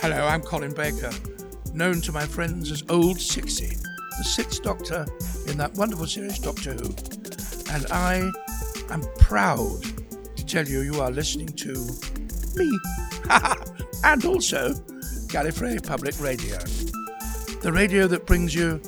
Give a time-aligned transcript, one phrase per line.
[0.00, 1.10] Hello, I'm Colin Baker,
[1.74, 3.76] known to my friends as Old Sixty,
[4.16, 5.04] the sixth Doctor
[5.48, 6.84] in that wonderful series Doctor Who.
[7.74, 8.30] And I
[8.90, 9.82] am proud
[10.36, 11.74] to tell you you are listening to
[12.54, 12.70] me,
[14.04, 14.72] and also
[15.26, 16.58] Gallifrey Public Radio,
[17.60, 18.80] the radio that brings you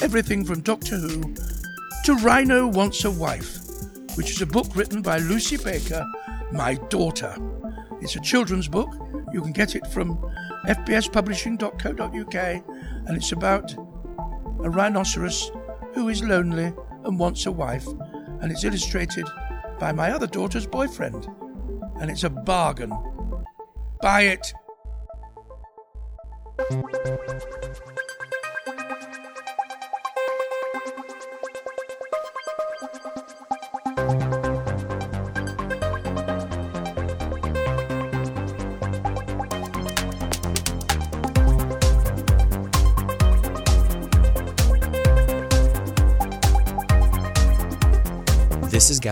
[0.00, 1.34] everything from Doctor Who
[2.06, 3.58] to Rhino Wants a Wife,
[4.16, 6.06] which is a book written by Lucy Baker,
[6.52, 7.36] my daughter.
[8.00, 9.01] It's a children's book.
[9.32, 10.18] You can get it from
[10.66, 12.34] fbspublishing.co.uk,
[13.06, 15.50] and it's about a rhinoceros
[15.94, 16.72] who is lonely
[17.04, 17.86] and wants a wife,
[18.40, 19.26] and it's illustrated
[19.78, 21.26] by my other daughter's boyfriend.
[22.00, 22.92] And it's a bargain.
[24.00, 24.52] Buy it.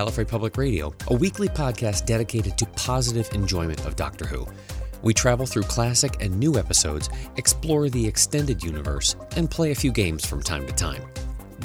[0.00, 4.46] Gallifrey Public Radio, a weekly podcast dedicated to positive enjoyment of Doctor Who.
[5.02, 9.92] We travel through classic and new episodes, explore the extended universe, and play a few
[9.92, 11.02] games from time to time.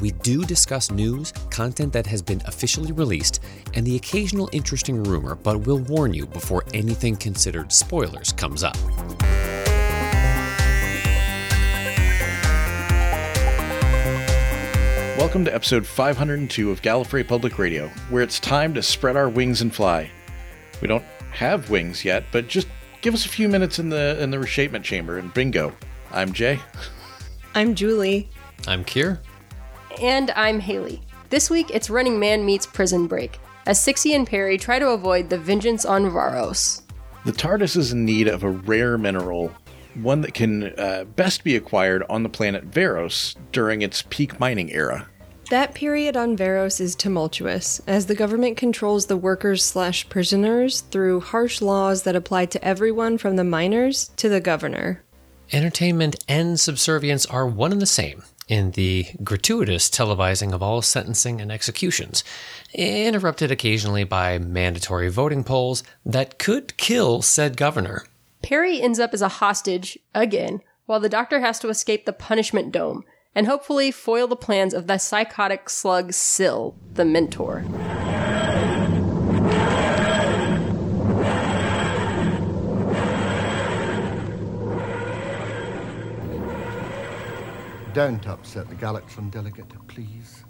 [0.02, 3.42] We do discuss news, content that has been officially released,
[3.74, 8.76] and the occasional interesting rumor, but we'll warn you before anything considered spoilers comes up.
[15.18, 19.62] Welcome to episode 502 of Gallifrey Public Radio, where it's time to spread our wings
[19.62, 20.12] and fly.
[20.82, 22.68] We don't have wings yet, but just
[23.02, 25.74] give us a few minutes in the in the reshapement chamber and bingo.
[26.12, 26.60] I'm Jay.
[27.56, 28.30] I'm Julie.
[28.68, 29.20] I'm Kier.
[30.02, 31.02] And I'm Haley.
[31.30, 35.30] This week, it's Running Man meets Prison Break, as Sixie and Peri try to avoid
[35.30, 36.82] the vengeance on Varos.
[37.24, 39.52] The TARDIS is in need of a rare mineral,
[39.96, 44.72] one that can uh, best be acquired on the planet Varos during its peak mining
[44.72, 45.08] era.
[45.52, 51.20] That period on Varos is tumultuous, as the government controls the workers slash prisoners through
[51.20, 55.04] harsh laws that apply to everyone from the miners to the governor.
[55.52, 61.42] Entertainment and subservience are one and the same in the gratuitous televising of all sentencing
[61.42, 62.24] and executions,
[62.74, 68.06] interrupted occasionally by mandatory voting polls that could kill said governor.
[68.46, 72.72] Peri ends up as a hostage, again, while the doctor has to escape the punishment
[72.72, 77.62] dome and hopefully foil the plans of the psychotic slug Sil, the mentor.
[87.96, 90.46] Don't upset the Galatron delegate, please.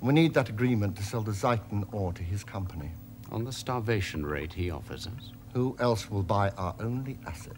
[0.00, 2.92] We need that agreement to sell the Zeiton ore to his company.
[3.30, 5.32] On the starvation rate he offers us.
[5.54, 7.56] Who else will buy our only asset?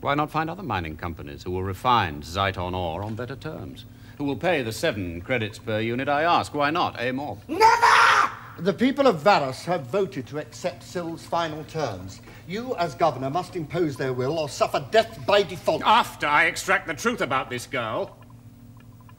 [0.00, 3.84] Why not find other mining companies who will refine Zeiton ore on better terms?
[4.18, 6.54] Who will pay the seven credits per unit I ask?
[6.54, 7.00] Why not?
[7.00, 7.38] A more.
[7.48, 8.32] Never!
[8.58, 12.20] The people of Varos have voted to accept Sil's final terms.
[12.46, 15.82] You, as governor, must impose their will or suffer death by default.
[15.84, 18.16] After I extract the truth about this girl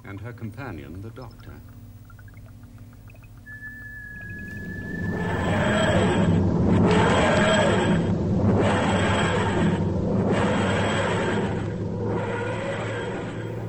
[0.06, 1.54] and her companion, the doctor.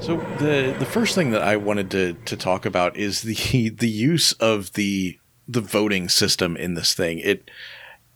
[0.02, 3.88] So the the first thing that I wanted to to talk about is the the
[3.88, 7.20] use of the the voting system in this thing.
[7.20, 7.48] It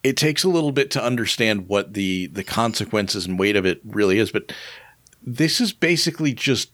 [0.03, 3.81] it takes a little bit to understand what the the consequences and weight of it
[3.85, 4.53] really is, but
[5.23, 6.73] this is basically just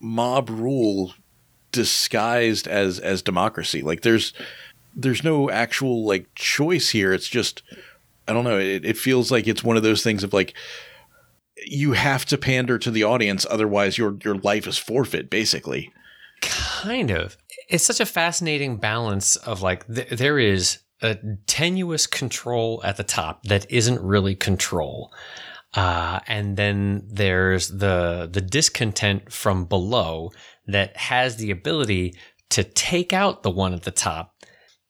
[0.00, 1.12] mob rule
[1.70, 3.82] disguised as as democracy.
[3.82, 4.32] Like there's
[4.94, 7.12] there's no actual like choice here.
[7.12, 7.62] It's just
[8.26, 8.58] I don't know.
[8.58, 10.54] It, it feels like it's one of those things of like
[11.64, 15.92] you have to pander to the audience, otherwise your your life is forfeit, basically.
[16.42, 17.36] Kind of.
[17.68, 23.04] It's such a fascinating balance of like th- there is a tenuous control at the
[23.04, 25.12] top that isn't really control.
[25.74, 30.30] Uh, and then there's the the discontent from below
[30.66, 32.14] that has the ability
[32.48, 34.35] to take out the one at the top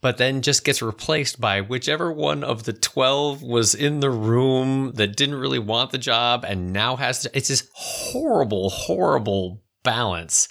[0.01, 4.93] but then just gets replaced by whichever one of the 12 was in the room
[4.95, 10.49] that didn't really want the job and now has to, it's this horrible horrible balance.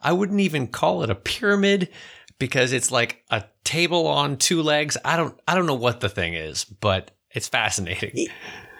[0.00, 1.88] I wouldn't even call it a pyramid
[2.38, 4.96] because it's like a table on two legs.
[5.04, 8.28] I don't i don't know what the thing is but it's fascinating.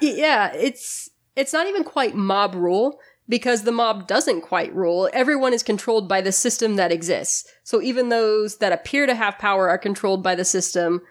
[0.00, 5.08] Yeah, it's it's not even quite mob rule because the mob doesn't quite rule.
[5.12, 7.48] Everyone is controlled by the system that exists.
[7.62, 11.02] So even those that appear to have power are controlled by the system.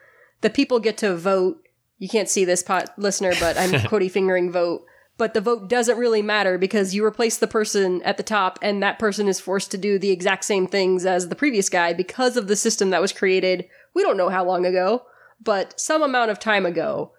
[0.42, 1.62] The people get to vote.
[2.00, 4.86] You can't see this pot listener, but I'm quoting fingering vote
[5.18, 8.82] but the vote doesn't really matter because you replace the person at the top and
[8.82, 12.38] that person is forced to do the exact same things as the previous guy because
[12.38, 13.68] of the system that was created.
[13.94, 15.06] We don't know how long ago,
[15.44, 17.14] but some amount of time ago.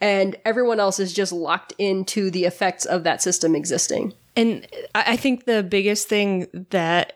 [0.00, 4.14] And everyone else is just locked into the effects of that system existing.
[4.36, 7.14] And I think the biggest thing that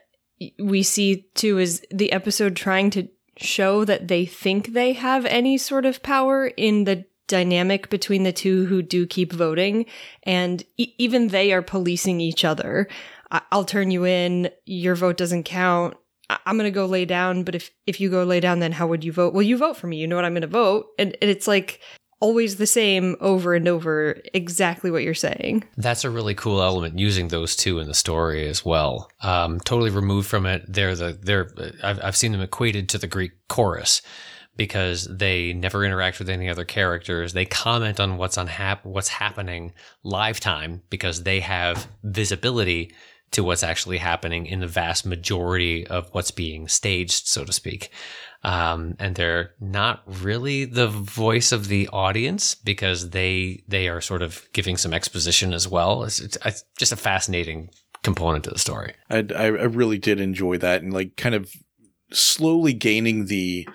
[0.58, 5.58] we see too is the episode trying to show that they think they have any
[5.58, 9.86] sort of power in the dynamic between the two who do keep voting.
[10.22, 12.88] And e- even they are policing each other.
[13.30, 14.50] I- I'll turn you in.
[14.64, 15.94] Your vote doesn't count.
[16.30, 17.42] I- I'm going to go lay down.
[17.44, 19.34] But if, if you go lay down, then how would you vote?
[19.34, 19.98] Well, you vote for me.
[19.98, 20.86] You know what I'm going to vote.
[20.98, 21.80] And, and it's like
[22.20, 25.64] always the same over and over, exactly what you're saying.
[25.76, 29.10] That's a really cool element using those two in the story as well.
[29.22, 31.50] Um, totally removed from it, they're the they're
[31.82, 34.02] I've I've seen them equated to the Greek chorus
[34.56, 37.32] because they never interact with any other characters.
[37.32, 39.72] They comment on what's on hap- what's happening
[40.02, 42.92] live time because they have visibility
[43.30, 47.90] to what's actually happening in the vast majority of what's being staged, so to speak.
[48.44, 54.22] Um, and they're not really the voice of the audience because they they are sort
[54.22, 56.04] of giving some exposition as well.
[56.04, 57.70] It's, it's, it's just a fascinating
[58.02, 58.94] component to the story.
[59.10, 61.50] I, I really did enjoy that and like kind of
[62.12, 63.68] slowly gaining the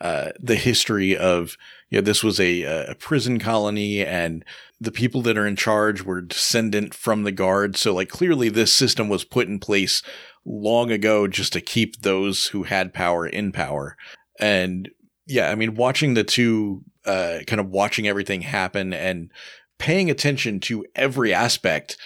[0.00, 1.56] uh, the history of
[1.90, 4.44] you know this was a a prison colony and
[4.80, 8.72] the people that are in charge were descendant from the guard so like clearly this
[8.72, 10.02] system was put in place
[10.44, 13.96] long ago just to keep those who had power in power
[14.38, 14.88] and
[15.26, 19.30] yeah i mean watching the two uh kind of watching everything happen and
[19.78, 21.96] paying attention to every aspect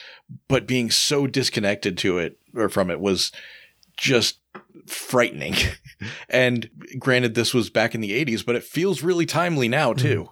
[0.48, 3.32] but being so disconnected to it or from it was
[3.96, 4.38] just
[4.86, 5.54] frightening.
[6.28, 10.30] and granted, this was back in the 80s, but it feels really timely now, too.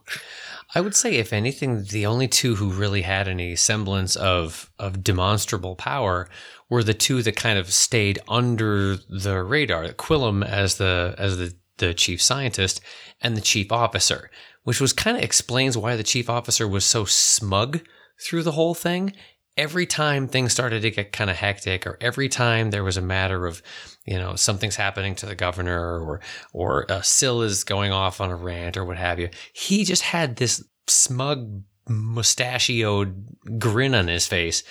[0.74, 5.02] I would say, if anything, the only two who really had any semblance of of
[5.02, 6.28] demonstrable power
[6.68, 9.88] were the two that kind of stayed under the radar.
[9.88, 12.80] Quillam as the as the the chief scientist
[13.20, 14.30] and the chief officer,
[14.62, 17.80] which was kind of explains why the chief officer was so smug
[18.22, 19.12] through the whole thing.
[19.56, 23.02] Every time things started to get kind of hectic, or every time there was a
[23.02, 23.62] matter of,
[24.06, 26.20] you know, something's happening to the governor, or
[26.52, 30.02] or a Sil is going off on a rant, or what have you, he just
[30.02, 33.26] had this smug, mustachioed
[33.58, 34.62] grin on his face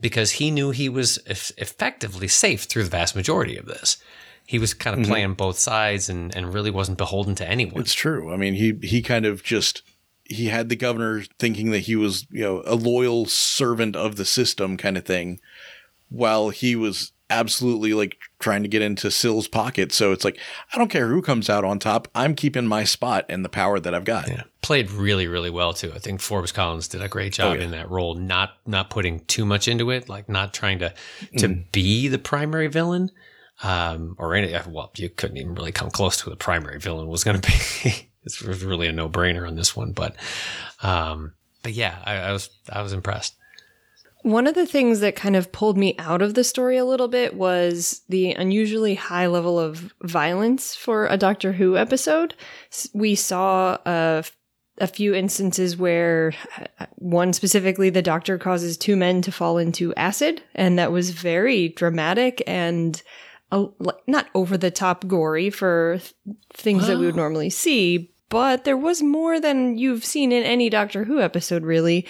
[0.00, 3.98] because he knew he was eff- effectively safe through the vast majority of this.
[4.46, 5.12] He was kind of mm-hmm.
[5.12, 7.80] playing both sides and, and really wasn't beholden to anyone.
[7.80, 8.32] It's true.
[8.32, 9.82] I mean, he, he kind of just,
[10.32, 14.24] he had the governor thinking that he was, you know, a loyal servant of the
[14.24, 15.40] system kind of thing,
[16.08, 19.90] while he was absolutely like trying to get into Sil's pocket.
[19.90, 20.38] So it's like,
[20.74, 22.06] I don't care who comes out on top.
[22.14, 24.28] I'm keeping my spot and the power that I've got.
[24.28, 24.42] Yeah.
[24.60, 25.90] Played really, really well too.
[25.94, 27.64] I think Forbes Collins did a great job Oh, yeah.
[27.64, 30.92] in that role, not not putting too much into it, like not trying to
[31.38, 33.10] to be the primary villain.
[33.62, 37.06] Um, or any well, you couldn't even really come close to who the primary villain
[37.08, 37.50] was going to
[37.82, 38.08] be.
[38.24, 40.16] it's really a no brainer on this one, but
[40.82, 41.32] um,
[41.62, 43.36] but yeah, I, I was I was impressed.
[44.22, 47.08] One of the things that kind of pulled me out of the story a little
[47.08, 52.34] bit was the unusually high level of violence for a Doctor Who episode.
[52.94, 54.22] We saw a,
[54.78, 56.34] a few instances where
[56.78, 61.10] uh, one specifically, the Doctor causes two men to fall into acid, and that was
[61.10, 63.02] very dramatic and
[63.50, 63.66] a,
[64.06, 66.14] not over the top gory for th-
[66.54, 70.70] things that we would normally see, but there was more than you've seen in any
[70.70, 72.06] Doctor Who episode, really.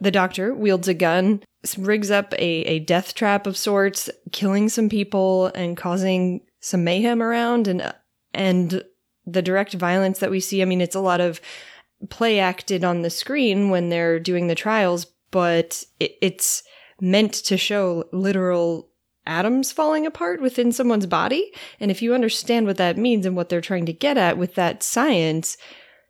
[0.00, 1.42] The doctor wields a gun,
[1.76, 7.20] rigs up a, a death trap of sorts, killing some people and causing some mayhem
[7.20, 7.92] around and
[8.32, 8.84] and
[9.26, 11.40] the direct violence that we see, I mean it's a lot of
[12.10, 16.62] play acted on the screen when they're doing the trials, but it, it's
[17.00, 18.88] meant to show literal
[19.26, 21.52] atoms falling apart within someone's body.
[21.80, 24.54] And if you understand what that means and what they're trying to get at with
[24.54, 25.56] that science,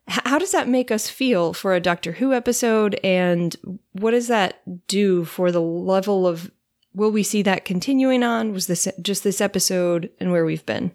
[0.07, 2.99] how does that make us feel for a Doctor Who episode?
[3.03, 3.55] And
[3.91, 6.51] what does that do for the level of
[6.93, 8.53] will we see that continuing on?
[8.53, 10.91] Was this just this episode and where we've been?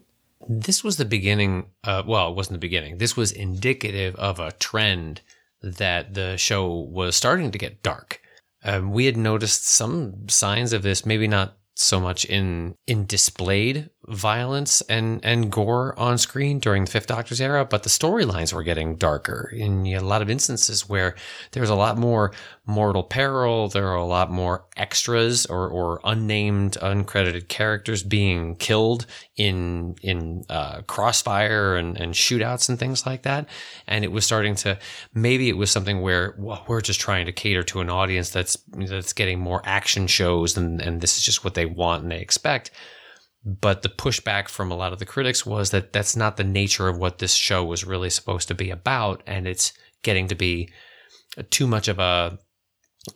[0.48, 1.66] This was the beginning.
[1.84, 2.98] Uh, well, it wasn't the beginning.
[2.98, 5.20] This was indicative of a trend
[5.62, 8.20] that the show was starting to get dark.
[8.64, 13.90] Um, we had noticed some signs of this, maybe not so much in in displayed
[14.08, 18.64] violence and and gore on screen during the Fifth Doctor's era, but the storylines were
[18.64, 19.52] getting darker.
[19.54, 21.14] In a lot of instances where
[21.52, 22.32] there was a lot more
[22.66, 29.06] mortal peril, there were a lot more extras or, or unnamed, uncredited characters being killed
[29.36, 33.48] in in uh, crossfire and, and shootouts and things like that.
[33.86, 34.78] And it was starting to
[35.14, 38.56] maybe it was something where well, we're just trying to cater to an audience that's
[38.72, 42.18] that's getting more action shows and and this is just what they want and they
[42.18, 42.72] expect
[43.44, 46.88] but the pushback from a lot of the critics was that that's not the nature
[46.88, 49.72] of what this show was really supposed to be about and it's
[50.02, 50.70] getting to be
[51.50, 52.38] too much of a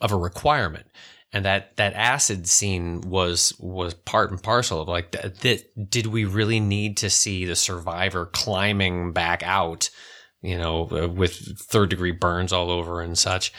[0.00, 0.86] of a requirement
[1.32, 6.24] and that that acid scene was was part and parcel of like that, did we
[6.24, 9.90] really need to see the survivor climbing back out
[10.42, 10.82] you know
[11.14, 13.52] with third degree burns all over and such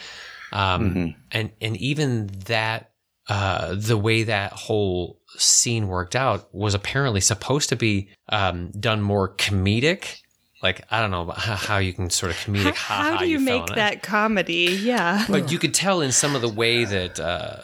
[0.52, 1.20] um, mm-hmm.
[1.32, 2.90] and and even that
[3.28, 9.02] uh, the way that whole scene worked out was apparently supposed to be um, done
[9.02, 10.22] more comedic.
[10.62, 12.74] Like I don't know how you can sort of comedic.
[12.74, 14.78] How, how do you, you make that comedy?
[14.80, 17.62] Yeah, but you could tell in some of the way that uh,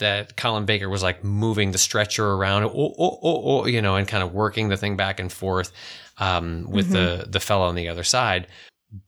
[0.00, 3.94] that Colin Baker was like moving the stretcher around, oh, oh, oh, oh, you know,
[3.94, 5.72] and kind of working the thing back and forth
[6.18, 7.22] um, with mm-hmm.
[7.22, 8.48] the the fellow on the other side.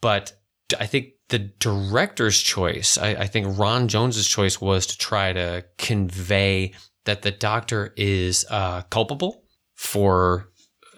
[0.01, 0.33] But
[0.79, 5.65] I think the director's choice, I, I think Ron Jones's choice was to try to
[5.79, 6.73] convey
[7.05, 9.45] that the doctor is uh, culpable
[9.75, 10.51] for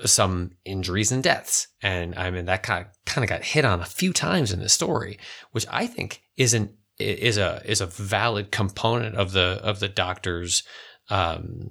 [0.05, 1.69] some injuries and deaths.
[1.83, 4.61] And I mean, that kind of, kind of got hit on a few times in
[4.61, 5.19] the story,
[5.53, 9.89] which I think is an, is a, is a valid component of the, of the
[9.89, 10.63] doctor's,
[11.11, 11.71] um,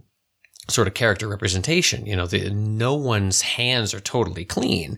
[0.67, 2.05] sort of character representation.
[2.07, 4.97] You know, the, no one's hands are totally clean.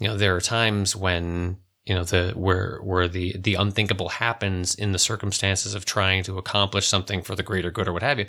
[0.00, 4.74] You know, there are times when, you know, the, where, where the, the unthinkable happens
[4.74, 8.18] in the circumstances of trying to accomplish something for the greater good or what have
[8.18, 8.26] you.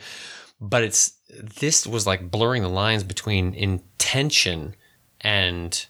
[0.59, 4.75] But it's this was like blurring the lines between intention
[5.21, 5.85] and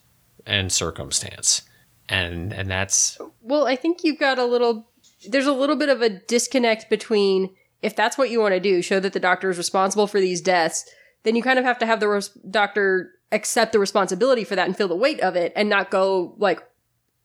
[0.46, 1.64] and circumstance.
[2.10, 4.90] And and that's well i think you've got a little
[5.30, 7.50] there's a little bit of a disconnect between
[7.82, 10.42] if that's what you want to do show that the doctor is responsible for these
[10.42, 10.90] deaths
[11.24, 14.68] then you kind of have to have the res- doctor accept the responsibility for that
[14.68, 16.62] and feel the weight of it and not go like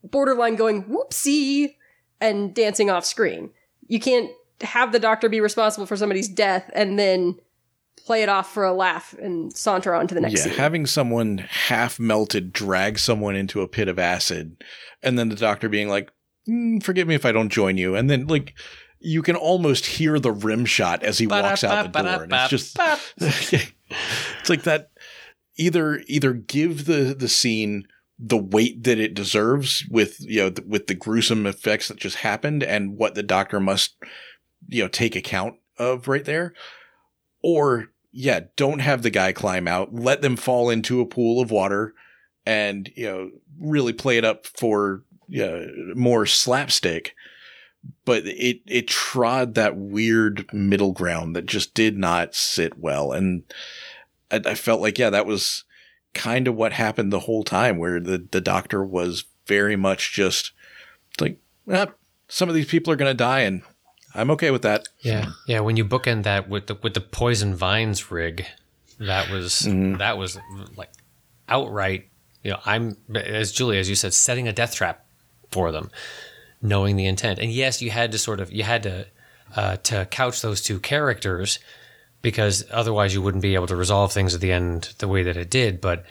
[0.05, 1.75] borderline going whoopsie
[2.21, 3.51] and dancing off screen
[3.87, 7.39] you can't have the doctor be responsible for somebody's death and then
[7.97, 10.53] play it off for a laugh and saunter on to the next yeah, scene.
[10.55, 14.57] having someone half melted drag someone into a pit of acid
[15.03, 16.11] and then the doctor being like,
[16.49, 17.95] mm, forgive me if I don't join you.
[17.95, 18.55] And then like
[19.01, 22.23] you can almost hear the rim shot as he walks out the door.
[22.25, 22.79] And it's just
[23.19, 24.91] it's like that
[25.57, 27.87] either either give the the scene
[28.19, 32.63] the weight that it deserves with you know with the gruesome effects that just happened
[32.63, 33.95] and what the doctor must
[34.67, 36.55] you know, take account of right there.
[37.43, 41.51] Or, yeah, don't have the guy climb out, let them fall into a pool of
[41.51, 41.95] water
[42.45, 47.15] and, you know, really play it up for you know, more slapstick.
[48.05, 53.13] But it, it trod that weird middle ground that just did not sit well.
[53.13, 53.45] And
[54.31, 55.65] I, I felt like, yeah, that was
[56.19, 60.53] kind of what happened the whole time where the, the doctor was very much just
[61.21, 61.87] like, well,
[62.29, 63.63] some of these people are going to die and
[64.15, 64.89] I'm okay with that.
[65.01, 65.61] Yeah, yeah.
[65.61, 68.47] When you bookend that with the with the poison vines rig,
[68.99, 69.99] that was mm-hmm.
[69.99, 70.39] that was
[70.77, 70.91] like
[71.49, 72.09] outright.
[72.43, 75.07] You know, I'm as Julie as you said, setting a death trap
[75.51, 75.91] for them,
[76.63, 77.39] knowing the intent.
[77.39, 79.07] And yes, you had to sort of you had to
[79.55, 81.59] uh, to couch those two characters
[82.23, 85.37] because otherwise you wouldn't be able to resolve things at the end the way that
[85.37, 85.81] it did.
[85.81, 86.05] But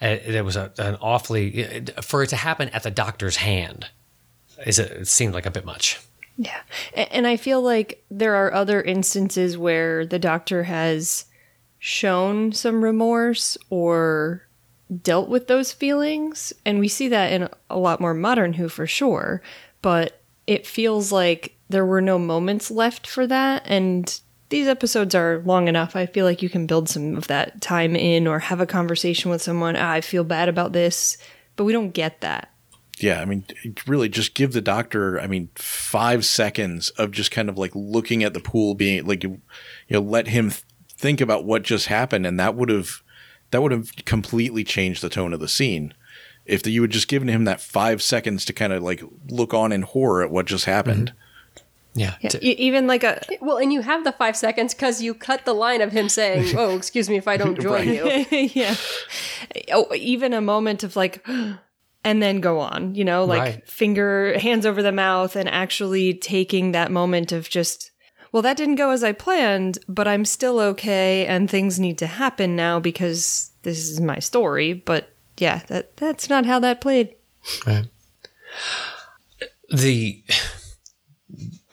[0.00, 3.88] it, there was a, an awfully uh, for it to happen at the doctor's hand.
[4.66, 6.00] Is it, it seemed like a bit much.
[6.36, 6.60] Yeah.
[6.94, 11.26] And I feel like there are other instances where the doctor has
[11.78, 14.46] shown some remorse or
[15.02, 16.52] dealt with those feelings.
[16.64, 19.42] And we see that in a lot more modern Who for sure.
[19.82, 23.62] But it feels like there were no moments left for that.
[23.66, 24.20] And
[24.50, 25.96] these episodes are long enough.
[25.96, 29.30] I feel like you can build some of that time in or have a conversation
[29.30, 29.76] with someone.
[29.76, 31.16] Ah, I feel bad about this.
[31.56, 32.50] But we don't get that
[33.02, 33.44] yeah, I mean,
[33.86, 38.22] really just give the doctor, I mean, five seconds of just kind of like looking
[38.22, 39.40] at the pool being like, you
[39.88, 42.26] know, let him th- think about what just happened.
[42.26, 43.02] And that would have,
[43.50, 45.94] that would have completely changed the tone of the scene.
[46.44, 49.54] If the, you had just given him that five seconds to kind of like look
[49.54, 51.10] on in horror at what just happened.
[51.10, 51.19] Mm-hmm.
[51.94, 52.14] Yeah.
[52.20, 52.30] yeah.
[52.40, 55.80] even like a well, and you have the five seconds because you cut the line
[55.80, 58.76] of him saying, "Oh, excuse me if I don't join you." yeah.
[59.72, 61.26] Oh, even a moment of like,
[62.04, 63.68] and then go on, you know, like right.
[63.68, 67.90] finger, hands over the mouth, and actually taking that moment of just,
[68.30, 72.06] well, that didn't go as I planned, but I'm still okay, and things need to
[72.06, 77.16] happen now because this is my story, but yeah, that that's not how that played.
[79.70, 80.22] the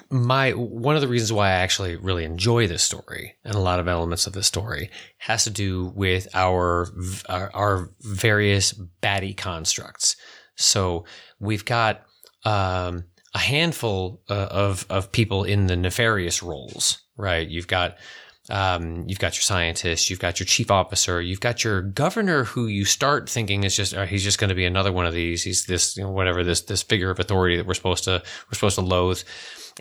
[0.10, 3.80] my one of the reasons why I actually really enjoy this story and a lot
[3.80, 6.88] of elements of this story has to do with our
[7.30, 10.16] our, our various baddie constructs.
[10.56, 11.06] So
[11.40, 12.04] we've got
[12.46, 17.48] um, a handful uh, of of people in the nefarious roles, right?
[17.48, 17.98] You've got
[18.50, 22.68] um, you've got your scientist, you've got your chief officer, you've got your governor, who
[22.68, 25.44] you start thinking is just uh, he's just going to be another one of these.
[25.44, 28.56] He's this you know, whatever this this figure of authority that we're supposed to we're
[28.56, 29.22] supposed to loathe,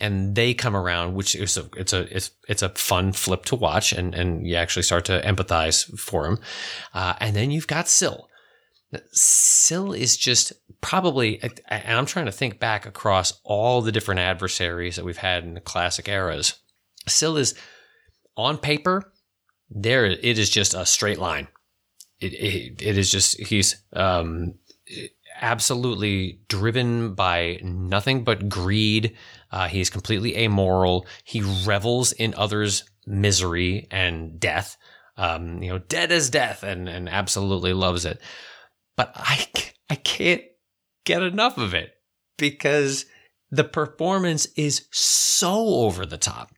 [0.01, 3.57] and they come around, which is a it's a it's it's a fun flip to
[3.57, 6.39] watch, and and you actually start to empathize for him,
[6.95, 8.29] uh, and then you've got Sil.
[9.13, 14.97] Sil is just probably, and I'm trying to think back across all the different adversaries
[14.97, 16.55] that we've had in the classic eras.
[17.09, 17.55] Sil is
[18.37, 19.13] on paper,
[19.71, 21.49] there it is just a straight line.
[22.21, 24.55] It, it, it is just he's um,
[25.41, 29.17] absolutely driven by nothing but greed.
[29.51, 31.07] Uh, is completely amoral.
[31.25, 34.77] He revels in others' misery and death.
[35.17, 38.21] Um, you know, dead as death, and and absolutely loves it.
[38.97, 39.47] But I
[39.89, 40.43] I can't
[41.05, 41.93] get enough of it
[42.37, 43.07] because
[43.51, 46.51] the performance is so over the top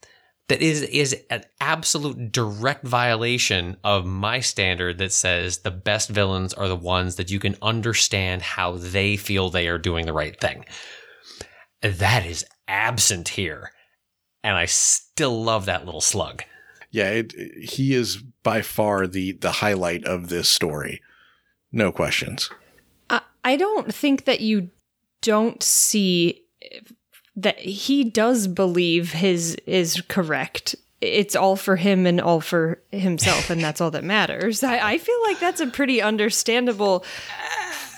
[0.49, 6.55] that is is an absolute direct violation of my standard that says the best villains
[6.55, 10.41] are the ones that you can understand how they feel they are doing the right
[10.41, 10.65] thing.
[11.83, 13.73] That is absent here.
[14.45, 16.45] And I still love that little slug.
[16.91, 21.03] Yeah, it, he is by far the the highlight of this story.
[21.73, 22.49] No questions.
[23.11, 24.71] I, I don't think that you
[25.21, 26.45] don't see
[27.37, 30.75] that he does believe his is correct.
[31.01, 34.65] It's all for him and all for himself, and that's all that matters.
[34.65, 37.05] I, I feel like that's a pretty understandable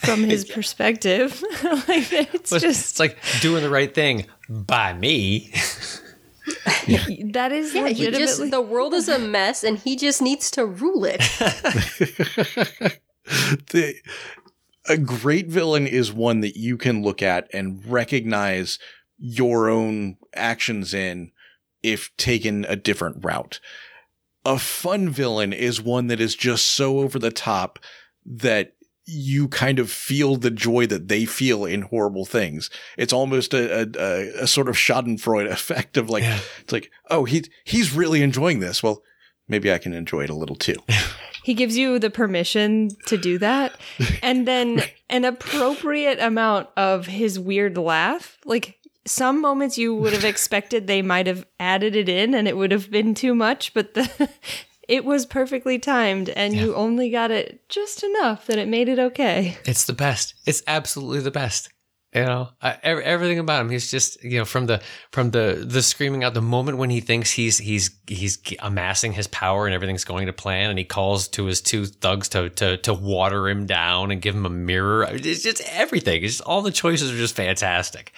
[0.03, 1.43] from his perspective.
[1.63, 5.53] like it's But just it's like doing the right thing by me.
[7.33, 10.67] that is Yeah, legitimately just the world is a mess, and he just needs to
[10.67, 11.21] rule it.
[13.71, 13.95] the
[14.89, 18.79] a great villain is one that you can look at and recognize
[19.19, 21.31] your own actions in
[21.83, 23.61] if taken a different route.
[24.45, 27.79] A fun villain is one that is just so over the top
[28.25, 28.73] that
[29.11, 32.71] you kind of feel the joy that they feel in horrible things.
[32.97, 36.25] It's almost a, a, a sort of Schadenfreude effect of like,
[36.61, 38.83] it's like, oh, he, he's really enjoying this.
[38.83, 39.03] Well,
[39.49, 40.77] maybe I can enjoy it a little too.
[41.43, 43.73] he gives you the permission to do that
[44.23, 50.25] and then an appropriate amount of his weird laugh like some moments you would have
[50.25, 53.95] expected they might have added it in and it would have been too much but
[53.95, 54.29] the
[54.91, 58.99] it was perfectly timed and you only got it just enough that it made it
[58.99, 60.35] okay It's the best.
[60.47, 61.71] It's absolutely the best.
[62.13, 63.71] You know, I, ev- everything about him.
[63.71, 67.01] He's just you know from the from the the screaming out the moment when he
[67.01, 71.29] thinks he's he's he's amassing his power and everything's going to plan, and he calls
[71.29, 75.07] to his two thugs to to to water him down and give him a mirror.
[75.09, 76.25] It's just everything.
[76.25, 78.13] It's just, all the choices are just fantastic.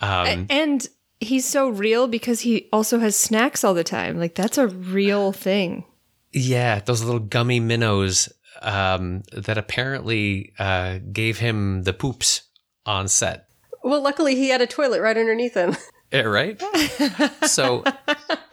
[0.00, 0.88] Um, and
[1.20, 5.32] he's so real because he also has snacks all the time like that's a real
[5.32, 5.84] thing
[6.32, 8.28] Yeah, those little gummy minnows
[8.62, 12.42] um, that apparently uh, gave him the poops
[12.86, 13.48] on set.
[13.82, 15.76] well, luckily he had a toilet right underneath him.
[16.12, 16.60] Yeah, right.
[17.46, 17.84] so,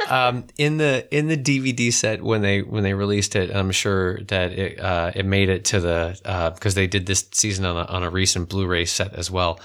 [0.07, 4.19] um, in the in the DVD set when they when they released it, I'm sure
[4.25, 7.85] that it uh, it made it to the because they did this season on a,
[7.89, 9.59] on a recent Blu-ray set as well.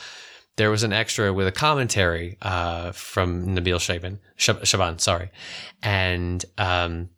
[0.57, 5.31] There was an extra with a commentary uh, from Nabil Shaban, Shaban, sorry,
[5.83, 7.09] and um,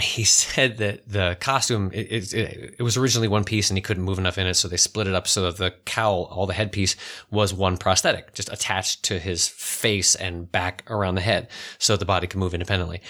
[0.00, 4.02] he said that the costume it, it, it was originally one piece and he couldn't
[4.02, 6.54] move enough in it so they split it up so that the cowl all the
[6.54, 6.96] headpiece
[7.30, 11.48] was one prosthetic just attached to his face and back around the head
[11.78, 13.00] so the body could move independently.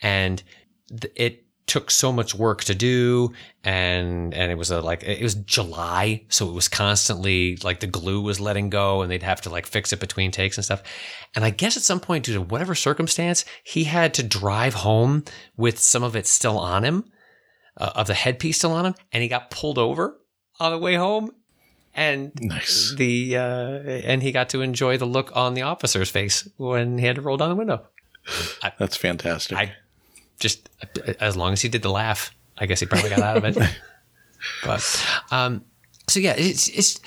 [0.00, 0.42] And
[1.14, 3.32] it took so much work to do
[3.64, 7.86] and and it was a like it was July so it was constantly like the
[7.86, 10.82] glue was letting go and they'd have to like fix it between takes and stuff
[11.36, 15.24] and I guess at some point due to whatever circumstance he had to drive home
[15.56, 17.04] with some of it still on him
[17.76, 20.18] uh, of the headpiece still on him and he got pulled over
[20.58, 21.30] on the way home
[21.94, 22.92] and Nice.
[22.96, 23.40] the uh
[24.04, 27.22] and he got to enjoy the look on the officer's face when he had to
[27.22, 27.86] roll down the window
[28.78, 29.58] That's fantastic.
[29.58, 29.74] I
[30.40, 30.68] just
[31.20, 33.56] as long as he did the laugh, I guess he probably got out of it.
[34.64, 35.64] but um,
[36.08, 37.00] so yeah, it's it's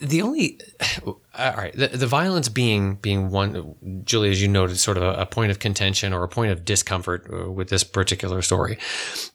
[0.00, 0.58] the only
[1.06, 1.20] all
[1.56, 5.26] right the, the violence being being one julie as you noted sort of a, a,
[5.26, 8.78] point of contention or a point of discomfort uh, with this particular story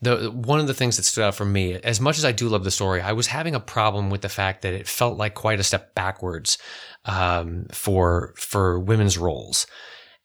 [0.02, 2.50] the one of the things that stood out for me as much as i do
[2.50, 5.36] love the story i was having a problem with the fact that it felt like
[5.36, 6.58] quite a step backwards
[7.06, 9.68] um, for for women's roles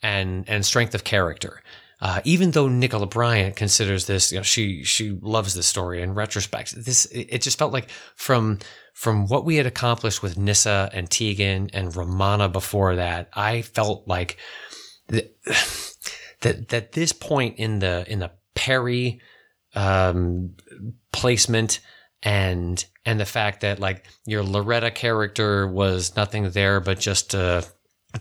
[0.03, 1.63] and and strength of character
[2.01, 6.15] uh, even though Nicola Bryant considers this, you know, she she loves this story in
[6.15, 6.75] retrospect.
[6.75, 8.59] This it just felt like from
[8.95, 14.09] from what we had accomplished with Nyssa and Tegan and Romana before that, I felt
[14.09, 14.39] like
[15.09, 19.21] that that, this point in the in the Peri
[19.75, 20.55] um,
[21.13, 21.81] placement
[22.23, 27.67] and and the fact that like your Loretta character was nothing there but just to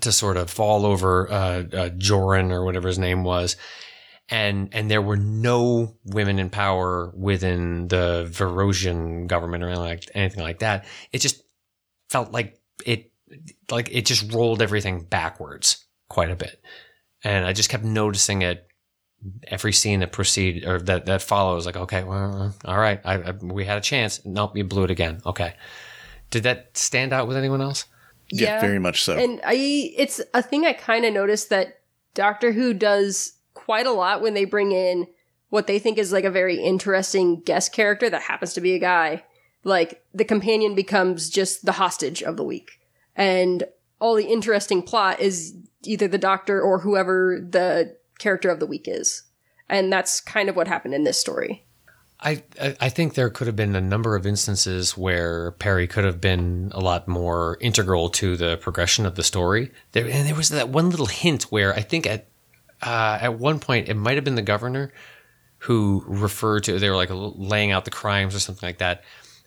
[0.01, 3.55] to sort of fall over uh, uh, Jondar or whatever his name was,
[4.29, 10.09] and and there were no women in power within the Varosian government or anything like,
[10.13, 10.85] anything like that.
[11.11, 11.41] It just
[12.09, 13.11] felt like it
[13.71, 16.61] like it just rolled everything backwards quite a bit,
[17.23, 18.65] and I just kept noticing it
[19.47, 21.65] every scene that proceed or that that follows.
[21.65, 24.23] Like, okay, well, all right, I, I, we had a chance.
[24.25, 25.21] Nope, you blew it again.
[25.25, 25.55] Okay,
[26.29, 27.85] did that stand out with anyone else?
[28.31, 29.17] Yeah, yeah very much so.
[29.17, 31.81] And I, it's a thing I kind of noticed that
[32.13, 35.07] Doctor Who does quite a lot when they bring in
[35.49, 38.79] what they think is like a very interesting guest character that happens to be a
[38.79, 39.23] guy.
[39.63, 42.79] Like the companion becomes just the hostage of the week.
[43.15, 43.63] And
[43.99, 48.85] all the interesting plot is either the doctor or whoever the character of the week
[48.87, 49.23] is.
[49.67, 51.65] And that's kind of what happened in this story.
[52.21, 52.43] I
[52.81, 56.71] I think there could have been a number of instances where Peri could have been
[56.73, 59.71] a lot more integral to the progression of the story.
[59.93, 62.27] There and there was that one little hint where I think at
[62.81, 64.91] uh, at one point, it might have been the governor
[65.59, 69.03] who referred to they were like laying out the crimes or something like that,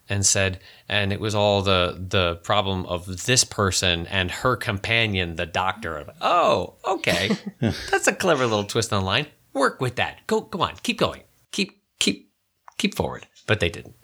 [0.09, 5.37] and said, and it was all the the problem of this person and her companion,
[5.37, 6.07] the doctor.
[6.21, 9.27] Oh, okay, that's a clever little twist on the line.
[9.53, 10.27] Work with that.
[10.27, 11.23] Go, go on, keep going,
[12.79, 13.27] keep keep keep forward.
[13.47, 13.95] But they didn't.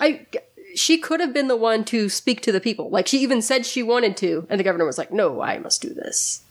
[0.00, 0.26] I
[0.74, 2.90] she could have been the one to speak to the people.
[2.90, 5.82] Like she even said she wanted to, and the governor was like, "No, I must
[5.82, 6.42] do this."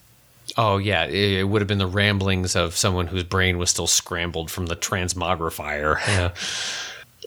[0.56, 4.49] Oh yeah, it, would have been the ramblings of someone whose brain was still scrambled
[4.49, 5.97] from the transmogrifier.
[6.08, 6.32] Yeah.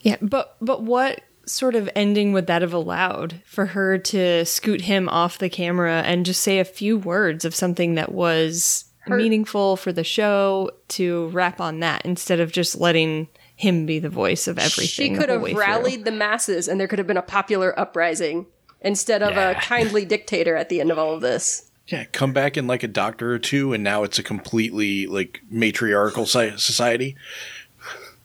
[0.03, 4.83] yeah, but but what sort of ending would that have allowed for her to scoot
[4.83, 9.17] him off the camera and just say a few words of something that was her-
[9.17, 13.29] meaningful for the show to wrap on that instead of just letting
[13.61, 14.87] him be the voice of everything.
[14.87, 16.05] She could have rallied through.
[16.05, 18.47] the masses and there could have been a popular uprising
[18.81, 19.51] instead of yeah.
[19.51, 21.71] a kindly dictator at the end of all of this.
[21.87, 25.43] Yeah, come back in like a doctor or two, and now it's a completely like
[25.51, 27.17] matriarchal society.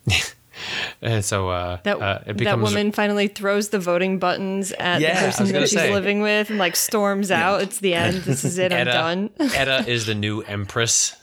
[1.02, 5.20] and so uh, that uh, becomes, that woman finally throws the voting buttons at yeah,
[5.20, 5.92] the person that she's say.
[5.92, 7.50] living with and like storms yeah.
[7.50, 7.62] out.
[7.64, 8.18] It's the end.
[8.18, 8.72] This is it.
[8.72, 9.30] I'm done.
[9.40, 11.18] Etta is the new empress.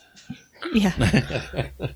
[0.75, 1.69] Yeah.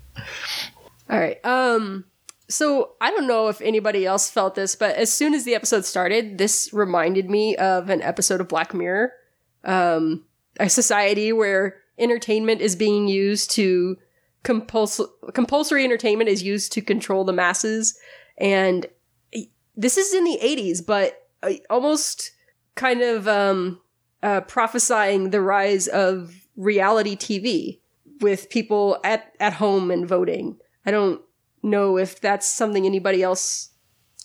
[1.09, 1.43] All right.
[1.45, 2.05] Um.
[2.49, 5.83] So I don't know if anybody else felt this, but as soon as the episode
[5.83, 9.11] started, this reminded me of an episode of Black Mirror.
[9.65, 10.23] Um,
[10.59, 13.97] a society where entertainment is being used to
[14.43, 15.01] compuls-
[15.33, 17.99] compulsory entertainment is used to control the masses
[18.37, 18.85] and
[19.75, 21.27] this is in the 80s but
[21.69, 22.31] almost
[22.75, 23.81] kind of um,
[24.23, 27.79] uh, prophesying the rise of reality TV
[28.21, 30.57] with people at, at home and voting.
[30.87, 31.21] I don't
[31.61, 33.69] know if that's something anybody else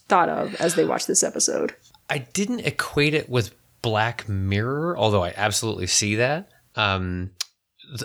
[0.06, 1.74] thought of as they watched this episode.
[2.08, 6.50] I didn't equate it with Black Mirror, although I absolutely see that.
[6.76, 7.32] Um,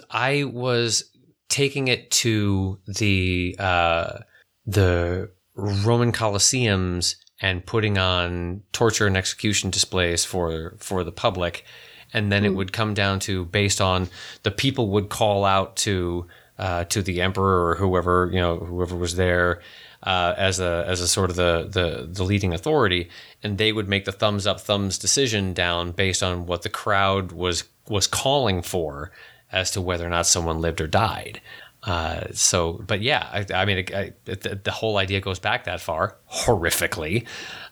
[0.10, 1.12] I was
[1.50, 4.20] taking it to the uh,
[4.66, 11.64] the Roman Colosseums and putting on torture and execution displays for for the public,
[12.12, 12.48] and then mm.
[12.48, 12.56] it hmm.
[12.56, 14.10] would come down to based on
[14.42, 16.26] the people would call out to
[16.60, 19.62] uh, to the emperor or whoever you know whoever was there
[20.04, 23.10] uh, as a as a sort of the, the the leading authority,
[23.44, 27.32] and they would make the thumbs up, thumbs decision down based on what the crowd
[27.32, 29.12] was was calling for
[29.52, 31.42] as to whether or not someone lived or died.
[31.84, 35.80] Uh, so, but yeah, I, I mean, I, the, the, whole idea goes back that
[35.80, 37.26] far, horrifically.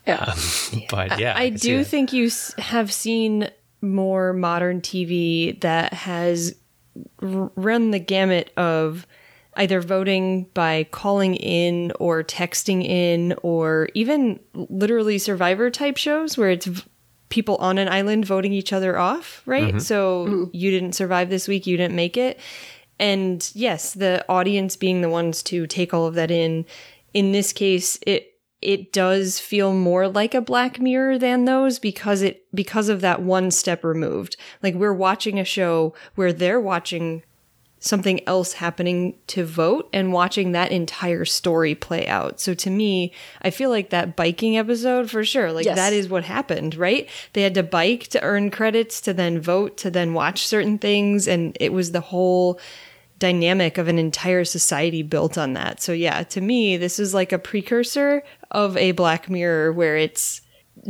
[0.08, 0.24] Yeah.
[0.24, 3.50] Um, but yeah, I, I do think you have seen
[3.82, 6.56] more modern TV that has
[7.22, 9.08] run the gamut of
[9.58, 16.50] either voting by calling in or texting in or even literally survivor type shows where
[16.50, 16.84] it's v-
[17.30, 19.70] people on an island voting each other off, right?
[19.70, 19.80] Mm-hmm.
[19.80, 20.44] So mm-hmm.
[20.52, 22.40] you didn't survive this week, you didn't make it.
[23.00, 26.66] And yes, the audience being the ones to take all of that in.
[27.14, 28.35] In this case, it
[28.66, 33.22] it does feel more like a Black Mirror than those because it because of that
[33.22, 34.36] one step removed.
[34.64, 37.24] Like we're watching a show where they're watching
[37.80, 42.40] something else happening to vote and watching that entire story play out.
[42.40, 45.76] So to me, I feel like that biking episode for sure, like Yes.
[45.76, 47.08] that is what happened, right?
[47.34, 51.28] They had to bike to earn credits to then vote to then watch certain things
[51.28, 52.60] and it was the whole
[53.20, 55.82] dynamic of an entire society built on that.
[55.82, 60.42] So yeah, to me, this is like a precursor of a Black Mirror where it's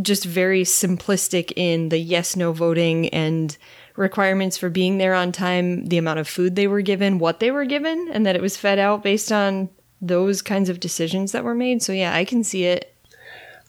[0.01, 3.57] just very simplistic in the yes no voting and
[3.95, 7.51] requirements for being there on time, the amount of food they were given, what they
[7.51, 9.69] were given, and that it was fed out based on
[10.01, 11.81] those kinds of decisions that were made.
[11.81, 12.95] So yeah, I can see it.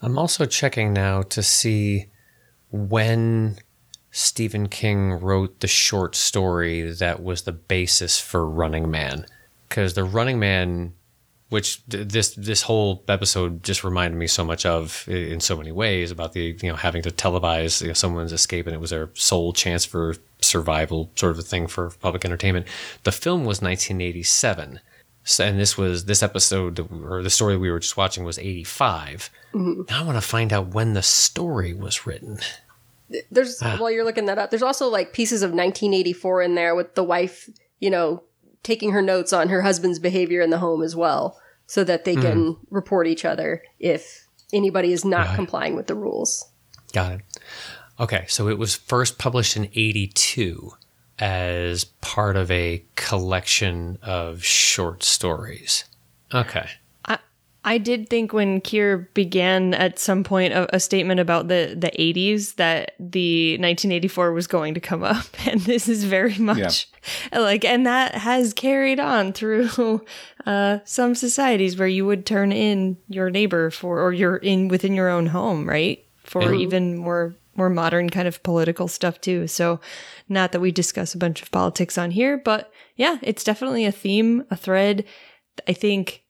[0.03, 2.07] I'm also checking now to see
[2.71, 3.57] when
[4.17, 9.27] Stephen King wrote the short story that was the basis for Running Man.
[9.69, 10.95] Because the Running Man,
[11.51, 15.71] which th- this this whole episode just reminded me so much of in so many
[15.71, 18.89] ways about the you know having to televise you know, someone's escape and it was
[18.89, 22.67] their sole chance for survival sort of a thing for public entertainment.
[23.03, 24.81] The film was 1987.
[25.25, 29.29] So, and this was this episode or the story we were just watching was 85.
[29.53, 29.83] Mm-hmm.
[29.91, 32.39] Now I want to find out when the story was written.
[33.31, 33.77] There's ah.
[33.79, 37.05] while you're looking that up, there's also like pieces of 1984 in there with the
[37.05, 38.23] wife, you know,
[38.63, 42.17] taking her notes on her husband's behavior in the home as well, so that they
[42.17, 42.75] can hmm.
[42.75, 46.51] report each other if anybody is not complying with the rules.
[46.93, 47.21] Got it.
[47.99, 50.73] Okay, so it was first published in 82
[51.19, 55.85] as part of a collection of short stories.
[56.35, 56.69] Okay.
[57.67, 61.91] I did think when Kier began at some point a, a statement about the the
[61.91, 66.89] 80s that the 1984 was going to come up, and this is very much
[67.33, 70.05] like, and that has carried on through
[70.47, 74.95] uh, some societies where you would turn in your neighbor for, or you're in within
[74.95, 79.49] your own home, right, for even more more modern kind of political stuff too.
[79.49, 79.81] So,
[80.29, 83.93] not that we discuss a bunch of politics on here, but yeah, it's definitely a
[83.93, 85.05] theme, a thread.
[85.67, 86.23] I think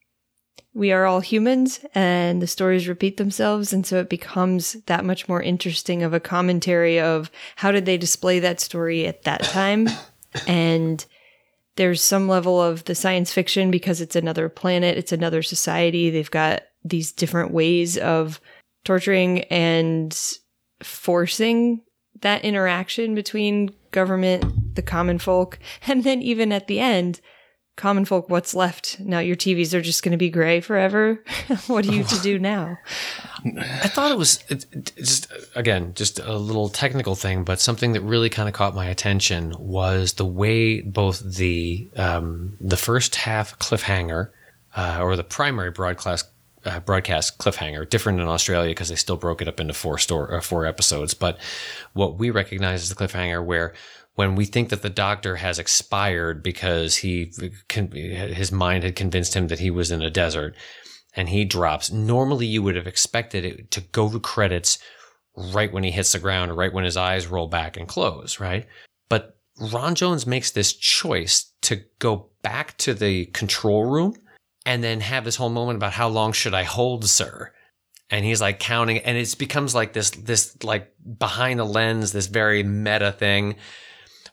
[0.76, 3.72] we are all humans and the stories repeat themselves.
[3.72, 7.96] And so it becomes that much more interesting of a commentary of how did they
[7.96, 9.88] display that story at that time?
[10.46, 11.02] And
[11.76, 16.10] there's some level of the science fiction because it's another planet it's another society.
[16.10, 18.38] They've got these different ways of
[18.84, 20.14] torturing and
[20.82, 21.80] forcing
[22.20, 27.22] that interaction between government the common folk and then even at the end
[27.76, 28.98] common folk what's left?
[29.00, 31.22] Now your tvs are just going to be gray forever.
[31.66, 32.78] What are you to do now?
[33.44, 34.38] I thought it was
[34.96, 38.86] just again just a little technical thing, but something that really kind of caught my
[38.86, 44.30] attention was the way both the um, the first half cliffhanger
[44.76, 46.28] uh, or the primary broadcast
[46.64, 50.34] uh, broadcast cliffhanger different in Australia because they still broke it up into four store
[50.34, 51.38] uh, four episodes, but
[51.92, 53.72] what we recognize as the cliffhanger where
[54.16, 57.32] when we think that the doctor has expired because he
[57.70, 60.56] his mind had convinced him that he was in a desert
[61.14, 61.92] and he drops.
[61.92, 64.78] Normally, you would have expected it to go to credits
[65.34, 68.40] right when he hits the ground, or right when his eyes roll back and close,
[68.40, 68.66] right?
[69.08, 69.38] But
[69.72, 74.16] Ron Jones makes this choice to go back to the control room
[74.64, 77.52] and then have this whole moment about how long should I hold, sir?
[78.08, 82.26] And he's like counting, and it becomes like this, this like behind the lens, this
[82.26, 83.56] very meta thing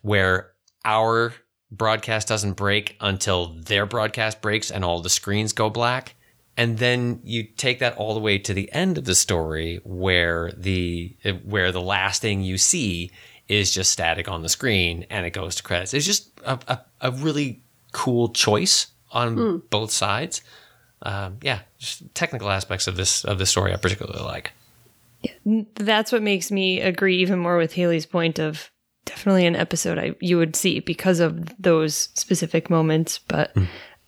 [0.03, 0.51] where
[0.85, 1.33] our
[1.71, 6.15] broadcast doesn't break until their broadcast breaks and all the screens go black.
[6.55, 10.51] And then you take that all the way to the end of the story where
[10.55, 13.11] the where the last thing you see
[13.47, 15.95] is just static on the screen and it goes to credits.
[15.95, 20.41] It's just a, a, a really cool choice on both sides.
[21.01, 24.51] Um, yeah, just technical aspects of this of this story I particularly like.
[25.75, 28.69] that's what makes me agree even more with haley's point of
[29.05, 33.55] definitely an episode I, you would see because of those specific moments but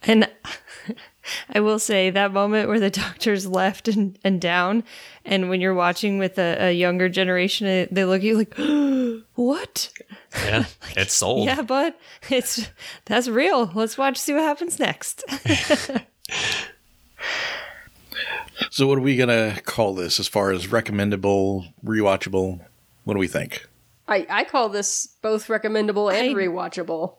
[0.03, 0.29] and
[1.53, 4.83] I will say that moment where the doctor's left and, and down,
[5.23, 8.53] and when you're watching with a, a younger generation, uh, they look at you like,
[9.35, 9.91] "What?
[10.33, 11.47] Yeah, it's sold.
[11.47, 12.67] Yeah, but it's
[13.05, 13.71] that's real.
[13.73, 15.23] Let's watch, see what happens next."
[18.71, 22.61] So, what are we gonna call this as far as recommendable, rewatchable?
[23.03, 23.67] What do we think?
[24.07, 27.15] I, I call this both recommendable and I- rewatchable.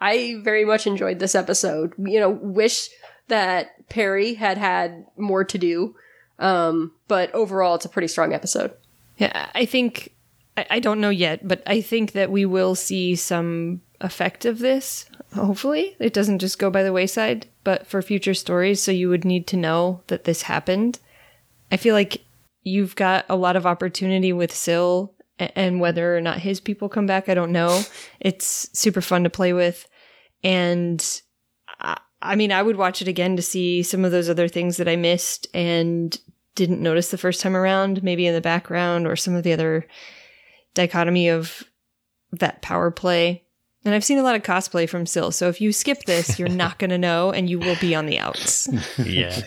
[0.00, 1.92] I very much enjoyed this episode.
[1.98, 2.88] You know, wish
[3.28, 5.94] that Peri had had more to do.
[6.38, 8.72] Um, but overall, it's a pretty strong episode.
[9.18, 10.14] Yeah, I think
[10.56, 14.58] I, I don't know yet, but I think that we will see some effect of
[14.58, 15.04] this.
[15.34, 18.82] Hopefully, it doesn't just go by the wayside, but for future stories.
[18.82, 20.98] So you would need to know that this happened.
[21.70, 22.22] I feel like
[22.62, 25.19] you've got a lot of opportunity with Sil, a-
[25.54, 27.82] and whether or not his people come back, I don't know.
[28.20, 29.88] It's super fun to play with,
[30.42, 31.04] and
[31.80, 34.76] I, I mean, I would watch it again to see some of those other things
[34.76, 36.18] that I missed and
[36.54, 39.86] didn't notice the first time around, maybe in the background or some of the other
[40.74, 41.62] dichotomy of
[42.32, 43.44] that power play.
[43.84, 46.48] And I've seen a lot of cosplay from Sil, so if you skip this, you're
[46.50, 48.68] not going to know and you will be on the outs.
[48.98, 49.40] yeah.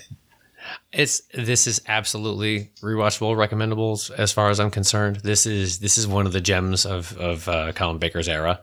[0.92, 5.18] It's this is absolutely rewatchable, recommendables as far as I'm concerned.
[5.18, 8.60] This is this is one of the gems of of uh, Colin Baker's era,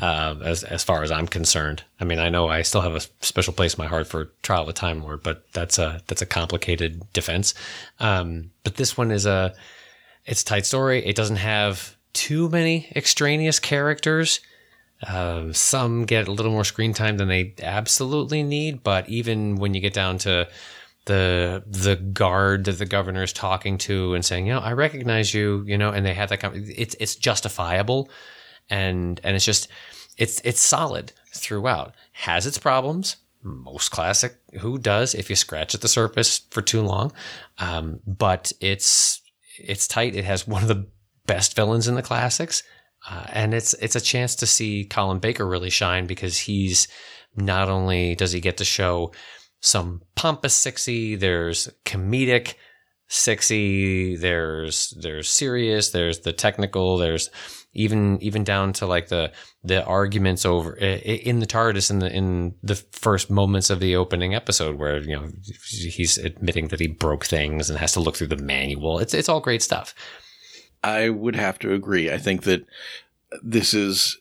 [0.00, 1.82] uh, as as far as I'm concerned.
[2.00, 4.62] I mean, I know I still have a special place in my heart for Trial
[4.62, 7.54] of the Time Lord, but that's a that's a complicated defense.
[8.00, 9.54] Um, but this one is a
[10.24, 11.04] it's a tight story.
[11.04, 14.40] It doesn't have too many extraneous characters.
[15.06, 19.74] Um, some get a little more screen time than they absolutely need, but even when
[19.74, 20.48] you get down to
[21.06, 25.32] the the guard that the governor is talking to and saying, you know, I recognize
[25.32, 28.10] you, you know, and they have that kind it's it's justifiable,
[28.68, 29.68] and and it's just
[30.18, 31.94] it's it's solid throughout.
[32.12, 33.16] Has its problems.
[33.42, 34.36] Most classic.
[34.60, 37.12] Who does if you scratch at the surface for too long?
[37.58, 39.22] Um, but it's
[39.58, 40.16] it's tight.
[40.16, 40.86] It has one of the
[41.26, 42.62] best villains in the classics.
[43.08, 46.88] Uh, and it's it's a chance to see Colin Baker really shine because he's
[47.36, 49.12] not only does he get to show
[49.60, 52.54] some pompous sexy, there's comedic
[53.08, 57.30] sexy, there's there's serious, there's the technical, there's
[57.72, 59.30] even even down to like the
[59.62, 64.34] the arguments over in the TARDIS in the in the first moments of the opening
[64.34, 65.28] episode where you know
[65.68, 68.98] he's admitting that he broke things and has to look through the manual.
[68.98, 69.94] It's it's all great stuff.
[70.82, 72.10] I would have to agree.
[72.10, 72.64] I think that
[73.42, 74.18] this is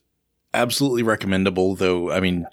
[0.53, 2.11] absolutely recommendable, though.
[2.11, 2.47] I mean,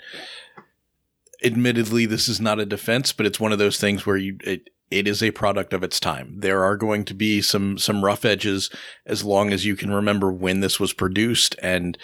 [1.45, 4.71] admittedly, this is not a defense, but it's one of those things where you it,
[4.91, 6.35] it is a product of its time.
[6.39, 8.71] There are going to be some some rough edges
[9.07, 11.97] as long as you can remember when this was produced and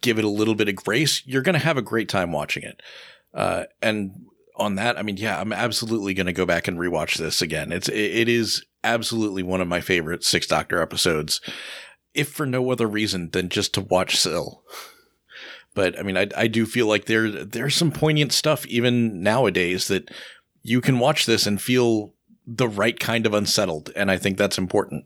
[0.00, 1.26] give it a little bit of grace.
[1.26, 2.82] You're going to have a great time watching it.
[3.34, 7.16] Uh, and on that, I mean, yeah, I'm absolutely going to go back and rewatch
[7.16, 7.72] this again.
[7.72, 11.40] It's it, it is absolutely one of my favorite Six Doctor episodes,
[12.14, 14.62] if for no other reason than just to watch Sil.
[15.76, 19.86] But I mean, I, I do feel like there there's some poignant stuff even nowadays
[19.86, 20.10] that
[20.62, 22.14] you can watch this and feel
[22.46, 25.04] the right kind of unsettled, and I think that's important.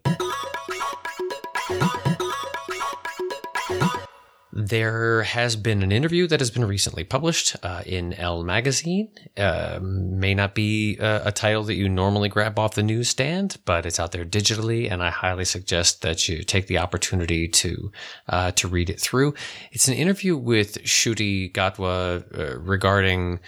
[4.53, 9.09] There has been an interview that has been recently published uh, in Elle magazine.
[9.37, 13.87] Uh, may not be a, a, title that you normally grab off the newsstand, but
[13.87, 17.93] it's out there digitally, and I highly suggest that you take the opportunity to
[18.29, 19.35] uh, to read it through.
[19.71, 23.39] It's an interview with Ncuti Gatwa uh, regarding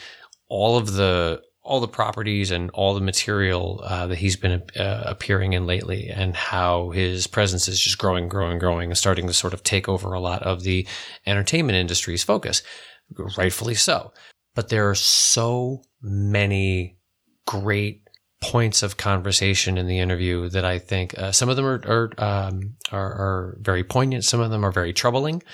[0.49, 5.03] all of the all the properties and all the material uh, that he's been uh,
[5.07, 9.33] appearing in lately, and how his presence is just growing, growing, growing, and starting to
[9.33, 10.87] sort of take over a lot of the
[11.25, 12.63] entertainment industry's focus,
[13.39, 14.13] rightfully so.
[14.55, 16.99] But there are so many
[17.47, 18.03] great
[18.43, 22.11] points of conversation in the interview that I think uh, some of them are are,
[22.19, 25.45] um, are, are very poignant, some of them are very troubling,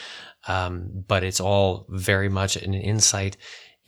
[0.48, 3.36] um, but it's all very much an insight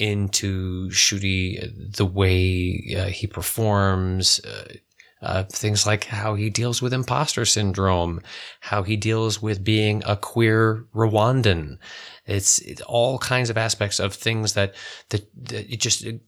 [0.00, 4.74] into Ncuti, the way uh, he performs, uh,
[5.22, 8.22] uh, things like how he deals with imposter syndrome,
[8.60, 11.78] how he deals with being a queer Rwandan.
[12.24, 14.74] It's, it's all kinds of aspects of things that
[15.10, 16.22] that, that it just it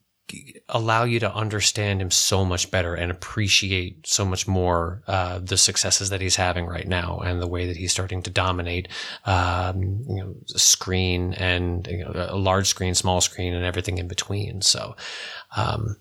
[0.68, 5.56] allow you to understand him so much better and appreciate so much more uh, the
[5.56, 8.88] successes that he's having right now and the way that he's starting to dominate
[9.26, 14.08] um, you know, screen and you know, a large screen, small screen, and everything in
[14.08, 14.62] between.
[14.62, 14.96] So
[15.56, 15.96] um,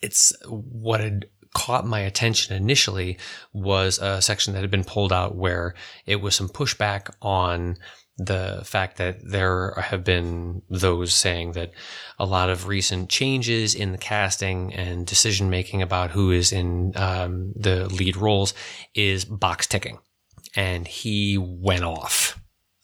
[0.00, 3.18] it's what had caught my attention initially
[3.52, 5.74] was a section that had been pulled out where
[6.06, 7.76] it was some pushback on
[8.26, 11.72] the fact that there have been those saying that
[12.18, 16.92] a lot of recent changes in the casting and decision making about who is in
[16.96, 18.54] um, the lead roles
[18.94, 19.98] is box ticking.
[20.54, 22.38] And he went off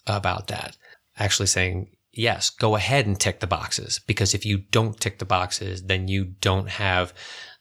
[0.07, 0.77] about that,
[1.19, 5.25] actually saying, yes, go ahead and tick the boxes because if you don't tick the
[5.25, 7.13] boxes, then you don't have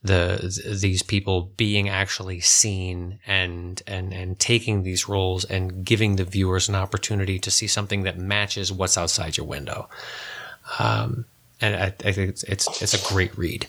[0.08, 6.24] the these people being actually seen and and and taking these roles and giving the
[6.24, 9.90] viewers an opportunity to see something that matches what's outside your window.
[10.80, 11.26] Um,
[11.62, 13.68] and I, I, think it's, it's it's a great read.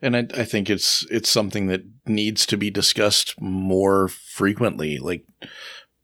[0.00, 4.98] And I, I think it's it's something that needs to be discussed more frequently.
[4.98, 5.26] Like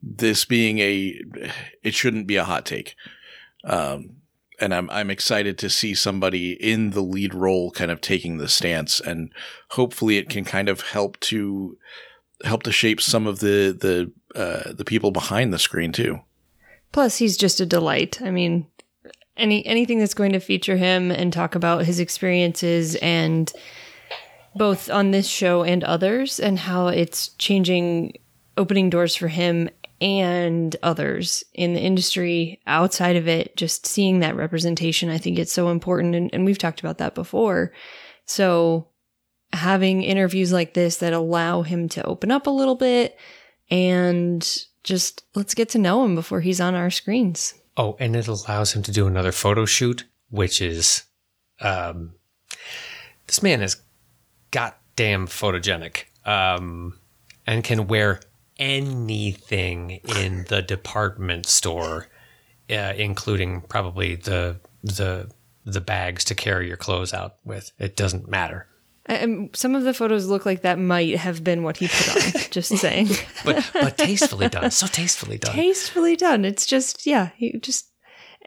[0.01, 1.21] this being a,
[1.83, 2.95] it shouldn't be a hot take.
[3.63, 4.20] Um,
[4.61, 8.47] and I'm I'm excited to see somebody in the lead role kind of taking the
[8.47, 9.33] stance and
[9.71, 11.77] hopefully it can kind of help to
[12.43, 16.19] help to shape some of the the uh, the people behind the screen too.
[16.91, 18.21] Plus, he's just a delight.
[18.21, 18.67] I mean,
[19.37, 23.51] any anything that's going to feature him and talk about his experiences and
[24.55, 28.13] both on this show and others and how it's changing
[28.57, 29.69] opening doors for him
[30.01, 35.53] and others in the industry outside of it just seeing that representation i think it's
[35.53, 37.71] so important and, and we've talked about that before.
[38.25, 38.87] So
[39.53, 43.17] having interviews like this that allow him to open up a little bit
[43.69, 47.53] and just let's get to know him before he's on our screens.
[47.77, 51.03] Oh, and it allows him to do another photo shoot, which is,
[51.61, 52.13] um,
[53.27, 53.77] this man is
[54.51, 56.99] goddamn photogenic, um,
[57.47, 58.19] and can wear
[58.61, 62.07] anything in the department store,
[62.69, 65.29] uh, including probably the the
[65.65, 67.71] the bags to carry your clothes out with.
[67.79, 68.67] It doesn't matter.
[69.09, 72.41] Um, some of the photos look like that might have been what he put on.
[72.51, 73.09] just saying.
[73.43, 75.55] But but tastefully done, so tastefully done.
[75.55, 76.45] Tastefully done.
[76.45, 77.87] It's just yeah, he just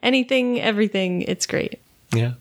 [0.02, 1.22] anything, everything.
[1.22, 1.80] It's great.
[2.14, 2.34] Yeah.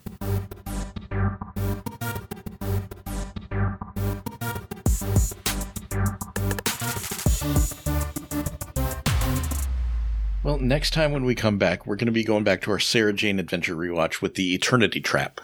[10.44, 12.80] Well, next time when we come back, we're going to be going back to our
[12.80, 15.40] Sarah Jane Adventure rewatch with the Eternity Trap.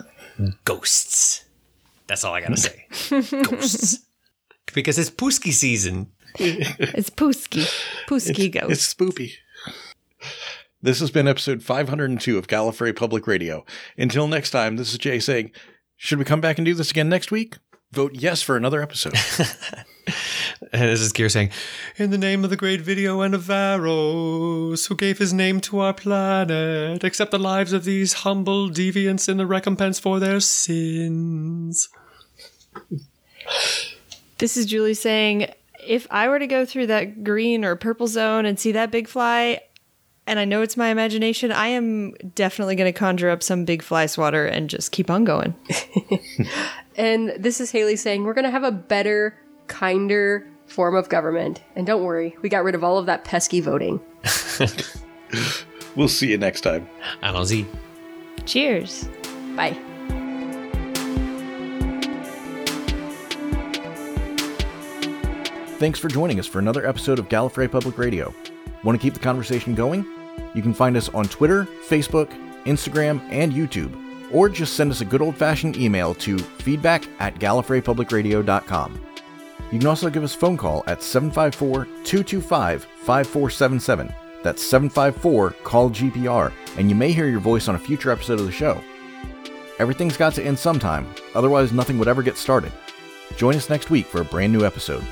[0.66, 1.46] Ghosts.
[2.08, 2.86] That's all I gotta say.
[3.44, 4.00] Ghosts.
[4.74, 6.12] Because it's Pooski season.
[6.38, 7.68] It's Pooski.
[8.08, 8.72] Pooski goes.
[8.72, 9.32] It's spoopy.
[10.82, 13.66] This has been episode 502 of Gallifrey Public Radio.
[13.98, 15.52] Until next time, this is Jay saying,
[15.98, 17.58] should we come back and do this again next week?
[17.92, 19.16] Vote yes for another episode.
[20.72, 21.50] And this is Gear saying,
[21.98, 25.80] In the name of the great video and of Varos, who gave his name to
[25.80, 31.90] our planet, accept the lives of these humble deviants in the recompense for their sins.
[34.38, 35.52] This is Julie saying,
[35.84, 39.08] if I were to go through that green or purple zone and see that big
[39.08, 39.62] fly,
[40.28, 43.82] and I know it's my imagination, I am definitely going to conjure up some big
[43.82, 45.56] fly swatter and just keep on going.
[47.00, 49.34] And this is Haley saying we're going to have a better,
[49.68, 51.64] kinder form of government.
[51.78, 54.02] And don't worry, we got rid of all of that pesky voting.
[55.96, 56.90] we'll see you next time.
[57.24, 57.66] Allons-y.
[58.46, 59.08] Cheers.
[59.56, 59.78] Bye.
[65.78, 68.34] Thanks for joining us for another episode of Gallifrey Public Radio.
[68.84, 70.06] Want to keep the conversation going?
[70.54, 72.30] You can find us on Twitter, Facebook,
[72.66, 77.36] Instagram, and YouTube, or just send us a good old fashioned email to feedback at
[77.36, 79.00] gallifreypublicradio.com.
[79.72, 84.14] You can also give us a phone call at 754 225 5477.
[84.42, 88.46] That's 754 Call GPR, and you may hear your voice on a future episode of
[88.46, 88.82] the show.
[89.80, 92.72] Everything's got to end sometime, otherwise, nothing would ever get started.
[93.36, 95.06] Join us next week for a brand new episode.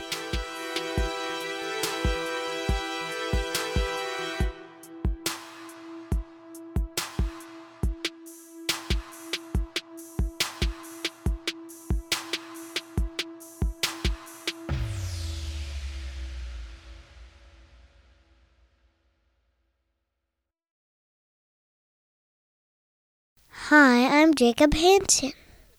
[24.38, 25.32] Jacob Hansen.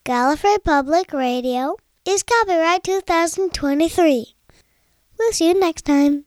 [0.03, 4.35] Gallifrey Public Radio is copyright 2023.
[5.17, 6.25] We'll see you next time.